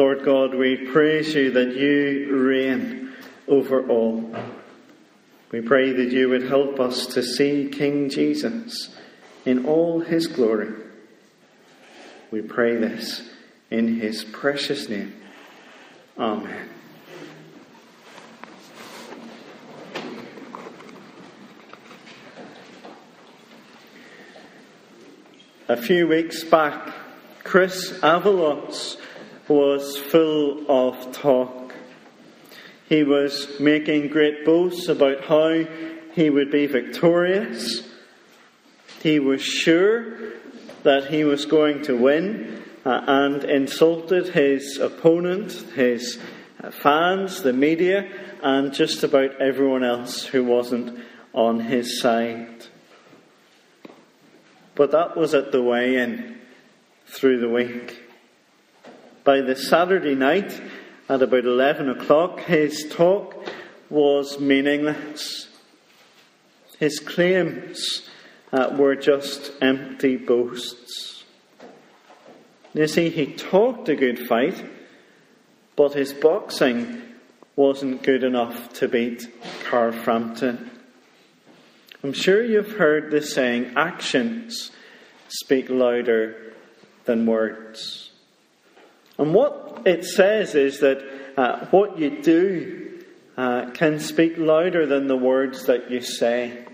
[0.00, 3.12] Lord God, we praise you that you reign
[3.46, 4.34] over all.
[5.52, 8.96] We pray that you would help us to see King Jesus
[9.44, 10.72] in all his glory.
[12.30, 13.28] We pray this
[13.70, 15.14] in his precious name.
[16.18, 16.70] Amen.
[25.68, 26.90] A few weeks back,
[27.44, 28.96] Chris Avalos
[29.50, 31.74] was full of talk.
[32.88, 35.64] He was making great boasts about how
[36.12, 37.82] he would be victorious.
[39.02, 40.16] He was sure
[40.84, 46.18] that he was going to win uh, and insulted his opponent, his
[46.70, 48.08] fans, the media,
[48.42, 50.98] and just about everyone else who wasn't
[51.32, 52.66] on his side.
[54.74, 56.38] But that was at the way in
[57.06, 57.99] through the week.
[59.30, 60.60] By the Saturday night,
[61.08, 63.36] at about 11 o'clock, his talk
[63.88, 65.46] was meaningless.
[66.80, 68.10] His claims
[68.52, 71.22] uh, were just empty boasts.
[72.74, 74.64] You see, he talked a good fight,
[75.76, 77.00] but his boxing
[77.54, 79.28] wasn't good enough to beat
[79.62, 80.72] Carl Frampton.
[82.02, 84.72] I'm sure you've heard the saying, actions
[85.28, 86.52] speak louder
[87.04, 88.09] than words.
[89.20, 91.04] And what it says is that
[91.36, 93.04] uh, what you do
[93.36, 96.64] uh, can speak louder than the words that you say.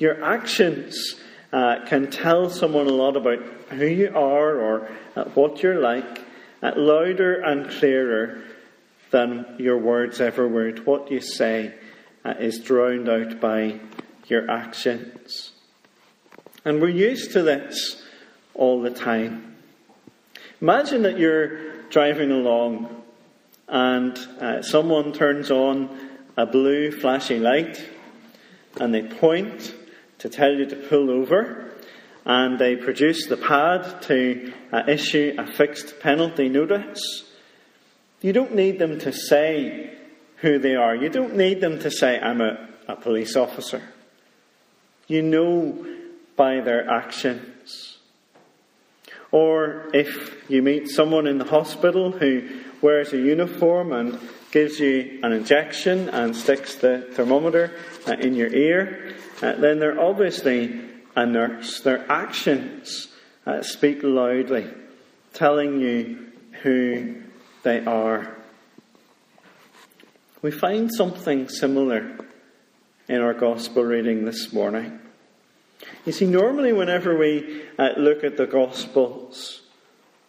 [0.00, 1.14] Your actions
[1.52, 3.38] uh, can tell someone a lot about
[3.70, 6.22] who you are or uh, what you're like,
[6.60, 8.42] uh, louder and clearer
[9.12, 10.84] than your words ever would.
[10.84, 11.72] What you say
[12.24, 13.78] uh, is drowned out by
[14.26, 15.52] your actions.
[16.64, 18.02] And we're used to this
[18.54, 19.53] all the time.
[20.64, 23.02] Imagine that you're driving along
[23.68, 25.90] and uh, someone turns on
[26.38, 27.86] a blue flashing light
[28.80, 29.74] and they point
[30.20, 31.70] to tell you to pull over
[32.24, 37.30] and they produce the pad to uh, issue a fixed penalty notice.
[38.22, 39.94] You don't need them to say
[40.36, 40.96] who they are.
[40.96, 43.82] You don't need them to say, I'm a, a police officer.
[45.08, 45.86] You know
[46.36, 47.53] by their actions.
[49.34, 52.48] Or if you meet someone in the hospital who
[52.80, 54.20] wears a uniform and
[54.52, 57.72] gives you an injection and sticks the thermometer
[58.06, 60.80] uh, in your ear, uh, then they're obviously
[61.16, 61.80] a nurse.
[61.80, 63.08] Their actions
[63.44, 64.70] uh, speak loudly,
[65.32, 66.28] telling you
[66.62, 67.16] who
[67.64, 68.36] they are.
[70.42, 72.18] We find something similar
[73.08, 75.00] in our gospel reading this morning.
[76.04, 79.62] You see, normally, whenever we uh, look at the Gospels,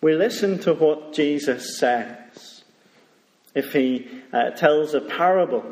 [0.00, 2.64] we listen to what Jesus says.
[3.54, 5.64] If he uh, tells a parable,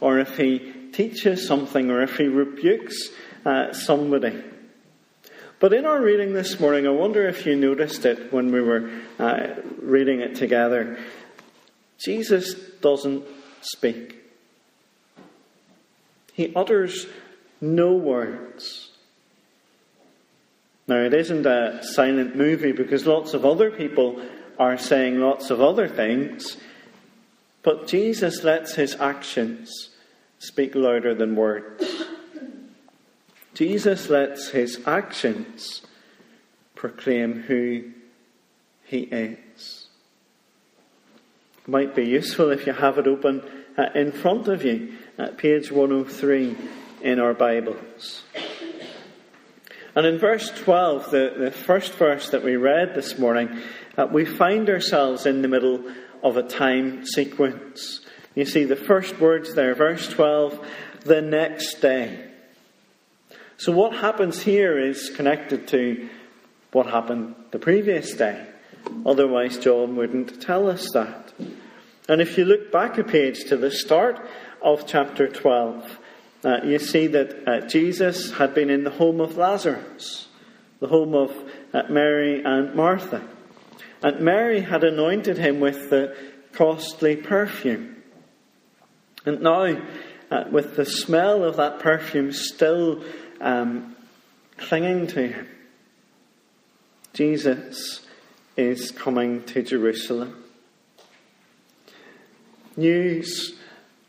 [0.00, 3.08] or if he teaches something, or if he rebukes
[3.44, 4.42] uh, somebody.
[5.58, 8.90] But in our reading this morning, I wonder if you noticed it when we were
[9.18, 9.48] uh,
[9.80, 10.98] reading it together.
[11.98, 13.24] Jesus doesn't
[13.60, 14.16] speak,
[16.32, 17.06] he utters
[17.60, 18.89] no words.
[20.90, 24.20] Now, it isn't a silent movie because lots of other people
[24.58, 26.56] are saying lots of other things,
[27.62, 29.90] but Jesus lets his actions
[30.40, 31.84] speak louder than words.
[33.54, 35.82] Jesus lets his actions
[36.74, 37.92] proclaim who
[38.82, 39.86] he is.
[41.58, 43.42] It might be useful if you have it open
[43.78, 46.56] uh, in front of you at page 103
[47.02, 48.24] in our Bibles.
[50.00, 53.60] And in verse 12, the, the first verse that we read this morning,
[53.98, 58.00] uh, we find ourselves in the middle of a time sequence.
[58.34, 60.66] You see the first words there, verse 12,
[61.00, 62.30] the next day.
[63.58, 66.08] So what happens here is connected to
[66.72, 68.46] what happened the previous day.
[69.04, 71.34] Otherwise, John wouldn't tell us that.
[72.08, 74.18] And if you look back a page to the start
[74.62, 75.99] of chapter 12,
[76.44, 80.28] uh, you see that uh, Jesus had been in the home of Lazarus,
[80.80, 81.32] the home of
[81.72, 83.22] uh, Mary and Martha.
[84.02, 86.16] And Mary had anointed him with the
[86.52, 88.02] costly perfume.
[89.26, 89.82] And now,
[90.30, 93.04] uh, with the smell of that perfume still
[93.40, 93.94] um,
[94.56, 95.48] clinging to him,
[97.12, 98.06] Jesus
[98.56, 100.42] is coming to Jerusalem.
[102.76, 103.58] News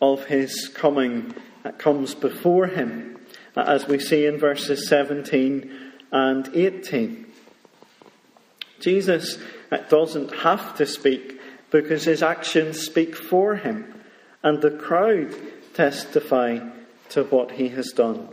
[0.01, 1.34] of his coming
[1.78, 3.19] comes before him,
[3.56, 7.25] uh, as we see in verses 17 and 18.
[8.80, 9.38] Jesus
[9.90, 13.94] doesn't have to speak because his actions speak for him,
[14.44, 15.34] and the crowd
[15.74, 16.60] testify
[17.10, 18.28] to what he has done.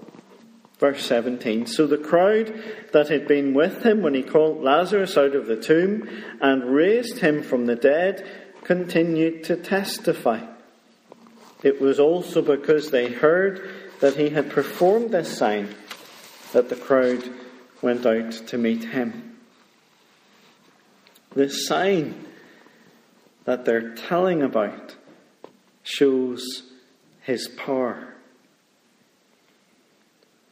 [0.78, 2.54] Verse 17 So the crowd
[2.92, 6.08] that had been with him when he called Lazarus out of the tomb
[6.40, 8.26] and raised him from the dead
[8.64, 10.44] continued to testify.
[11.62, 13.70] It was also because they heard
[14.00, 15.74] that he had performed this sign
[16.52, 17.28] that the crowd
[17.82, 19.36] went out to meet him.
[21.34, 22.26] The sign
[23.44, 24.96] that they're telling about
[25.82, 26.62] shows
[27.22, 28.14] his power.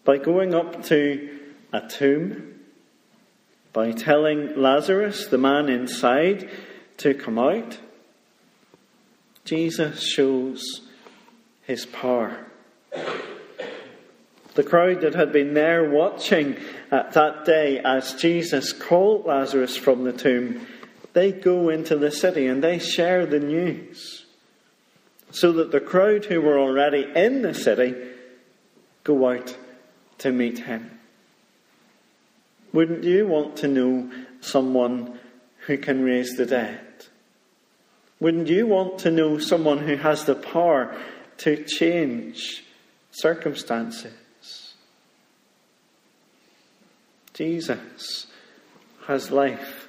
[0.05, 1.39] By going up to
[1.73, 2.61] a tomb,
[3.73, 6.49] by telling Lazarus, the man inside,
[6.99, 7.79] to come out,
[9.45, 10.86] Jesus shows
[11.67, 12.47] his power.
[14.55, 16.57] The crowd that had been there watching
[16.91, 20.67] at that day as Jesus called Lazarus from the tomb,
[21.13, 24.25] they go into the city and they share the news.
[25.31, 27.95] So that the crowd who were already in the city
[29.05, 29.57] go out
[30.19, 30.99] to meet him.
[32.73, 34.11] Wouldn't you want to know
[34.41, 35.19] someone
[35.67, 36.81] who can raise the dead?
[38.21, 40.97] Wouldn't you want to know someone who has the power
[41.39, 42.65] to change
[43.11, 44.75] circumstances?
[47.35, 48.27] Jesus
[49.07, 49.89] has life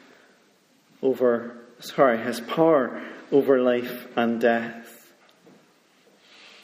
[1.02, 3.02] over, sorry, has power
[3.32, 5.14] over life and death.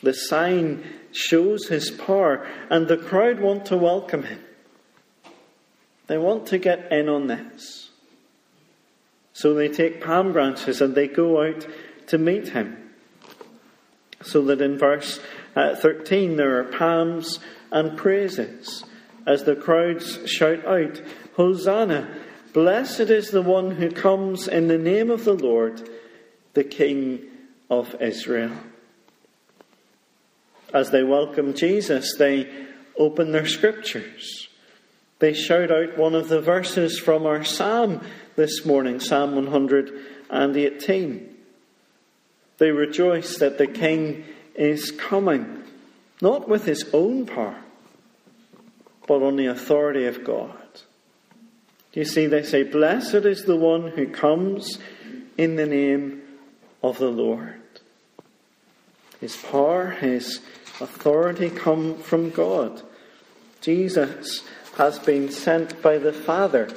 [0.01, 0.83] The sign
[1.13, 4.43] shows his power, and the crowd want to welcome him.
[6.07, 7.89] They want to get in on this.
[9.31, 11.65] So they take palm branches and they go out
[12.07, 12.82] to meet him.
[14.23, 15.19] So that in verse
[15.55, 17.39] uh, 13 there are palms
[17.71, 18.83] and praises
[19.25, 21.01] as the crowds shout out,
[21.35, 22.15] Hosanna!
[22.53, 25.89] Blessed is the one who comes in the name of the Lord,
[26.53, 27.21] the King
[27.69, 28.51] of Israel.
[30.73, 32.49] As they welcome Jesus, they
[32.97, 34.49] open their scriptures.
[35.19, 38.01] They shout out one of the verses from our psalm
[38.35, 41.32] this morning, Psalm 118.
[42.63, 44.23] They rejoice that the King
[44.55, 45.65] is coming,
[46.21, 47.61] not with his own power,
[49.05, 50.55] but on the authority of God.
[51.91, 54.79] You see, they say, Blessed is the one who comes
[55.37, 56.21] in the name
[56.81, 57.59] of the Lord.
[59.19, 60.39] His power, his
[60.79, 62.81] authority come from God.
[63.59, 64.41] Jesus
[64.77, 66.69] has been sent by the Father,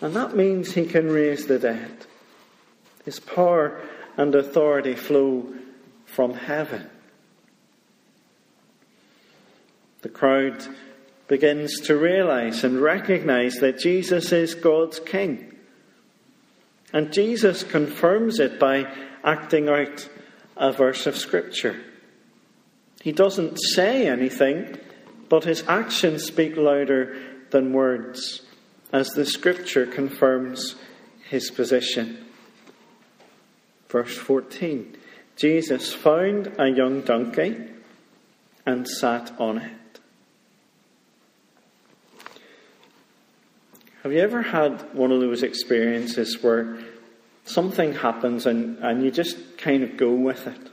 [0.00, 2.06] and that means he can raise the dead.
[3.04, 3.82] His power
[4.20, 5.46] and authority flow
[6.04, 6.86] from heaven.
[10.02, 10.62] The crowd
[11.26, 15.56] begins to realize and recognize that Jesus is God's King.
[16.92, 18.92] And Jesus confirms it by
[19.24, 20.06] acting out
[20.54, 21.80] a verse of Scripture.
[23.00, 24.76] He doesn't say anything,
[25.30, 27.16] but his actions speak louder
[27.52, 28.42] than words,
[28.92, 30.74] as the scripture confirms
[31.30, 32.26] his position.
[33.90, 34.96] Verse 14
[35.36, 37.56] Jesus found a young donkey
[38.66, 40.00] and sat on it.
[44.02, 46.78] Have you ever had one of those experiences where
[47.44, 50.70] something happens and, and you just kind of go with it?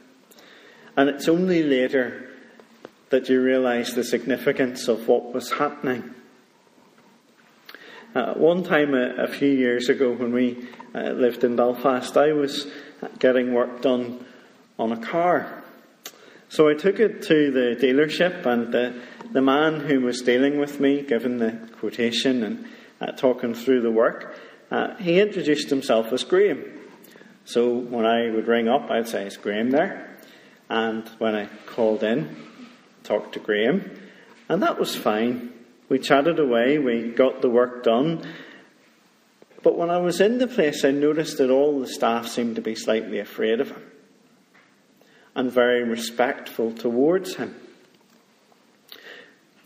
[0.96, 2.30] And it's only later
[3.10, 6.14] that you realize the significance of what was happening.
[8.14, 12.34] Uh, one time, a, a, few years ago, when we uh, lived in Belfast, I
[12.34, 12.68] was
[13.20, 14.26] getting work done
[14.80, 15.64] on a car.
[16.50, 19.00] So I took it to the dealership, and the,
[19.32, 22.66] the man who was dealing with me, given the quotation and
[23.02, 24.36] uh, talking through the work,
[24.72, 26.64] uh, he introduced himself as Graham.
[27.46, 30.18] So when I would ring up, I'd say, Is Graham there?
[30.70, 32.36] And when I called in,
[33.04, 34.02] talked to Graham,
[34.50, 35.54] and that was fine.
[35.90, 38.28] We chatted away, we got the work done.
[39.68, 42.62] But when I was in the place, I noticed that all the staff seemed to
[42.62, 43.84] be slightly afraid of him
[45.36, 47.54] and very respectful towards him.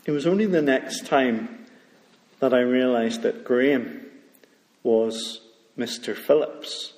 [0.04, 1.66] It was only the next time
[2.40, 4.04] that I realised that Graham
[4.82, 5.40] was
[5.78, 6.16] Mr.
[6.16, 6.94] Phillips,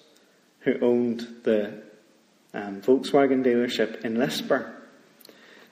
[0.61, 1.83] who owned the
[2.55, 4.65] um, Volkswagen dealership in Lisburn.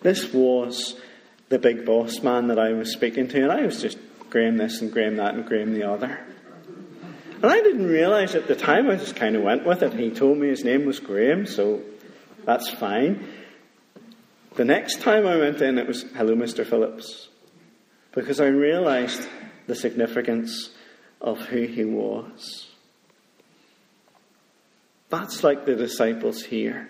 [0.02, 1.00] This was
[1.48, 3.96] the big boss man that I was speaking to, and I was just
[4.28, 6.26] Graham this and Graham that and Graham the other.
[7.42, 9.92] And I didn't realise at the time, I just kind of went with it.
[9.94, 11.82] He told me his name was Graham, so
[12.44, 13.28] that's fine.
[14.54, 16.64] The next time I went in, it was, Hello, Mr.
[16.64, 17.28] Phillips.
[18.12, 19.28] Because I realised
[19.66, 20.70] the significance
[21.20, 22.68] of who he was.
[25.08, 26.88] That's like the disciples here.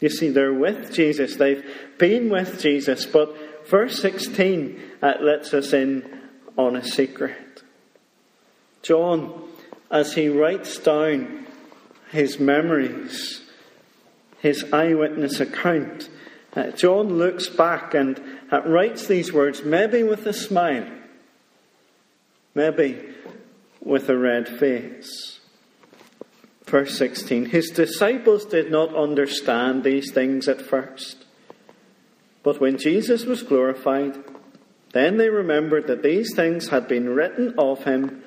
[0.00, 1.64] You see, they're with Jesus, they've
[1.98, 6.20] been with Jesus, but verse 16 uh, lets us in
[6.56, 7.45] on a secret.
[8.86, 9.42] John,
[9.90, 11.44] as he writes down
[12.12, 13.42] his memories,
[14.38, 16.08] his eyewitness account,
[16.54, 20.88] uh, John looks back and uh, writes these words, maybe with a smile,
[22.54, 22.96] maybe
[23.80, 25.40] with a red face.
[26.64, 31.24] Verse 16 His disciples did not understand these things at first.
[32.44, 34.16] But when Jesus was glorified,
[34.92, 38.22] then they remembered that these things had been written of him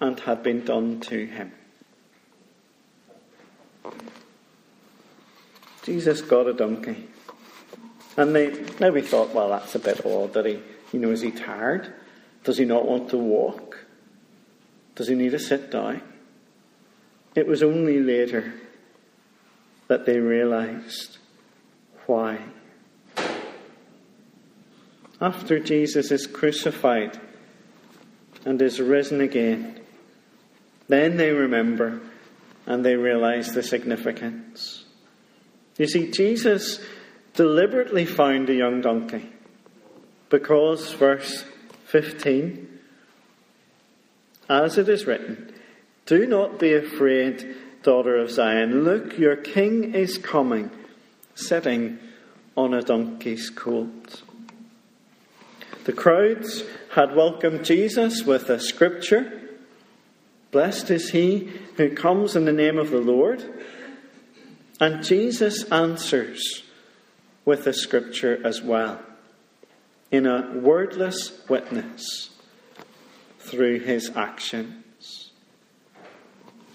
[0.00, 1.52] and had been done to him.
[5.84, 7.08] Jesus got a donkey.
[8.16, 10.60] And they maybe thought, well, that's a bit odd that he,
[10.92, 11.92] you know, is he tired?
[12.44, 13.86] Does he not want to walk?
[14.94, 16.02] Does he need to sit down?
[17.34, 18.54] It was only later
[19.86, 21.18] that they realized
[22.06, 22.40] why.
[25.20, 27.18] After Jesus is crucified
[28.44, 29.80] and is risen again,
[30.88, 32.00] then they remember
[32.66, 34.84] and they realize the significance.
[35.78, 36.80] You see, Jesus
[37.34, 39.30] deliberately found a young donkey
[40.28, 41.44] because, verse
[41.86, 42.80] 15,
[44.50, 45.54] as it is written,
[46.04, 48.82] do not be afraid, daughter of Zion.
[48.84, 50.70] Look, your king is coming,
[51.34, 51.98] sitting
[52.56, 54.22] on a donkey's colt.
[55.84, 56.64] The crowds
[56.94, 59.47] had welcomed Jesus with a scripture
[60.50, 63.44] Blessed is he who comes in the name of the Lord.
[64.80, 66.62] And Jesus answers
[67.44, 69.00] with a scripture as well,
[70.10, 72.30] in a wordless witness
[73.40, 75.30] through his actions.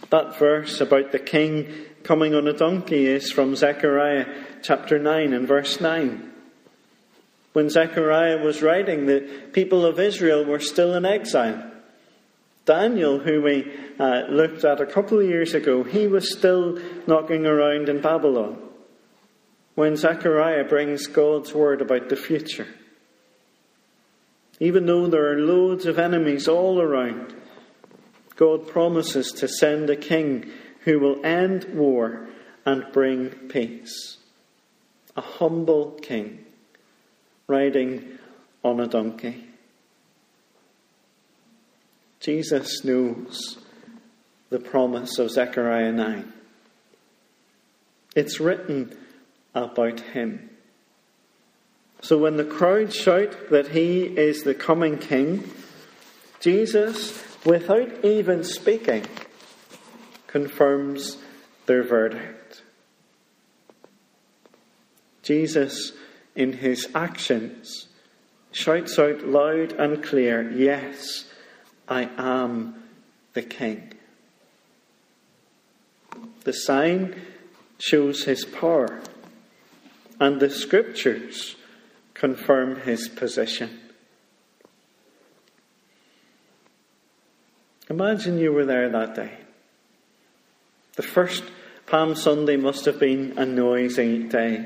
[0.09, 1.71] That verse about the king
[2.03, 4.25] coming on a donkey is from Zechariah
[4.61, 6.31] chapter 9 and verse 9.
[7.53, 9.21] When Zechariah was writing, the
[9.53, 11.71] people of Israel were still in exile.
[12.65, 17.45] Daniel, who we uh, looked at a couple of years ago, he was still knocking
[17.45, 18.57] around in Babylon
[19.75, 22.67] when Zechariah brings God's word about the future.
[24.59, 27.33] Even though there are loads of enemies all around,
[28.35, 30.49] God promises to send a king
[30.81, 32.27] who will end war
[32.65, 34.17] and bring peace.
[35.15, 36.45] A humble king
[37.47, 38.19] riding
[38.63, 39.52] on a donkey.
[42.23, 43.57] Jesus knows
[44.49, 46.31] the promise of Zechariah 9.
[48.15, 48.97] It's written
[49.53, 50.49] about him.
[51.99, 55.51] So when the crowd shout that he is the coming king,
[56.39, 59.05] Jesus without even speaking,
[60.27, 61.17] confirms
[61.65, 62.61] their verdict.
[65.23, 65.91] Jesus,
[66.37, 67.87] in his actions,
[68.53, 71.25] shouts out loud and clear, Yes,
[71.87, 72.83] I am
[73.33, 73.93] the King.
[76.43, 77.15] The sign
[77.79, 79.01] shows his power,
[80.19, 81.55] and the scriptures
[82.13, 83.79] confirm his position.
[87.89, 89.37] Imagine you were there that day.
[90.95, 91.43] The first
[91.85, 94.65] Palm Sunday must have been a noisy day.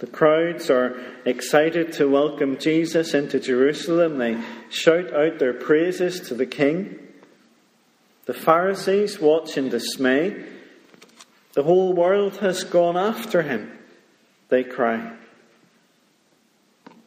[0.00, 4.16] The crowds are excited to welcome Jesus into Jerusalem.
[4.16, 6.98] They shout out their praises to the King.
[8.24, 10.42] The Pharisees watch in dismay.
[11.52, 13.76] The whole world has gone after him,
[14.48, 15.12] they cry.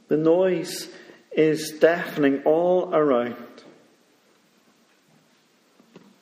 [0.07, 0.87] The noise
[1.31, 3.63] is deafening all around.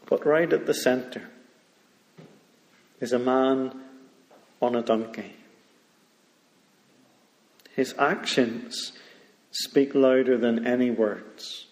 [0.05, 1.27] But right at the centre
[3.01, 3.77] is a man
[4.61, 5.35] on a donkey.
[7.75, 8.93] His actions
[9.51, 11.67] speak louder than any words.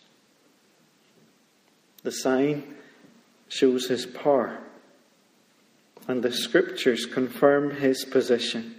[2.03, 2.75] The sign
[3.47, 4.59] shows his power,
[6.07, 8.75] and the scriptures confirm his position.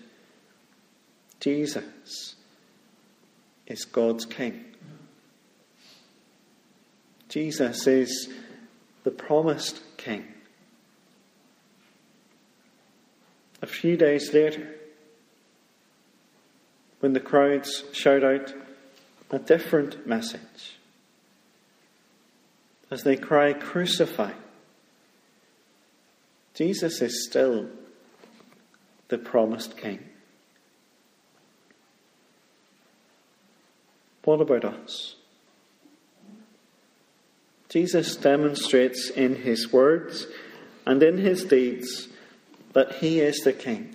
[1.41, 2.35] Jesus
[3.67, 4.65] is God's King.
[7.29, 8.29] Jesus is
[9.05, 10.27] the promised king.
[13.63, 14.75] A few days later,
[17.01, 18.53] when the crowds shout out
[19.31, 20.79] a different message,
[22.91, 24.33] as they cry, Crucify,
[26.55, 27.69] Jesus is still
[29.09, 30.01] the promised king.
[34.25, 35.17] What about us?
[37.71, 40.27] Jesus demonstrates in his words
[40.85, 42.09] and in his deeds
[42.73, 43.95] that he is the King,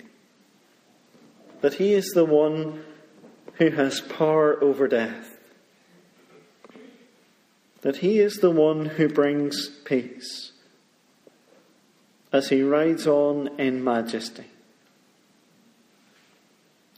[1.60, 2.84] that he is the one
[3.58, 5.38] who has power over death,
[7.80, 10.52] that he is the one who brings peace
[12.32, 14.44] as he rides on in majesty,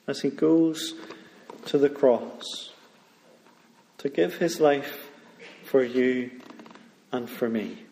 [0.07, 0.95] as he goes
[1.67, 2.73] to the cross
[3.99, 5.11] to give his life
[5.65, 6.31] for you
[7.13, 7.85] and for me.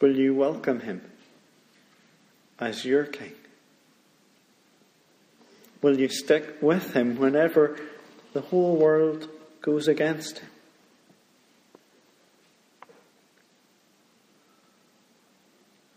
[0.00, 1.02] Will you welcome him
[2.58, 3.32] as your king?
[5.86, 7.78] Will you stick with him whenever
[8.32, 9.28] the whole world
[9.60, 10.48] goes against him?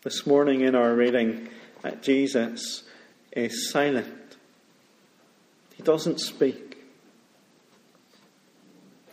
[0.04, 1.50] This morning in our reading,
[1.84, 2.84] uh, Jesus
[3.32, 4.38] is silent.
[5.76, 6.78] He doesn't speak.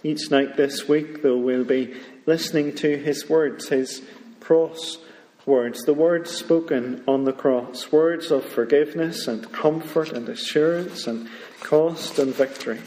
[0.03, 1.95] Each night this week, though, we'll be
[2.27, 4.03] listening to his words, his
[4.41, 4.99] cross
[5.47, 11.29] words, the words spoken on the cross, words of forgiveness and comfort and assurance and
[11.61, 12.81] cost and victory.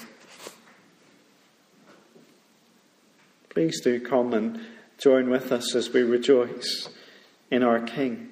[3.49, 4.59] Please do come and
[4.97, 6.89] join with us as we rejoice
[7.49, 8.29] in our King,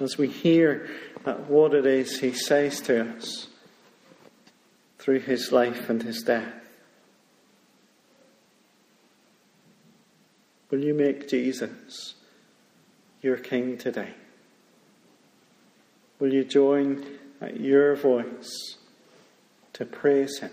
[0.00, 0.88] as we hear
[1.48, 3.48] what it is he says to us
[4.98, 6.52] through his life and his death.
[10.70, 12.14] Will you make Jesus
[13.24, 14.10] your King today?
[16.20, 17.06] Will you join
[17.40, 18.76] at your voice
[19.72, 20.50] to praise Him?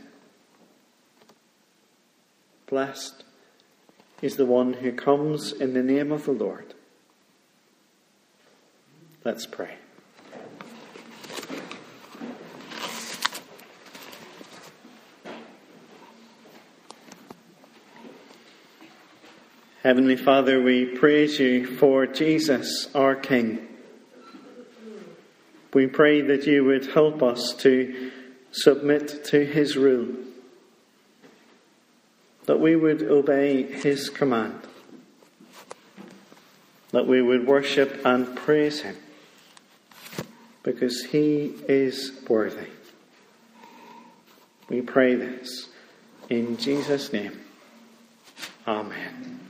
[2.68, 3.26] Blessed
[4.22, 6.74] is the one who comes in the name of the Lord.
[9.26, 9.81] Let's pray.
[19.84, 23.68] Heavenly Father, we praise you for Jesus, our King.
[25.74, 28.12] We pray that you would help us to
[28.52, 30.14] submit to his rule,
[32.46, 34.60] that we would obey his command,
[36.92, 38.98] that we would worship and praise him,
[40.62, 42.70] because he is worthy.
[44.70, 45.70] We pray this
[46.30, 47.42] in Jesus' name.
[48.68, 49.41] Amen.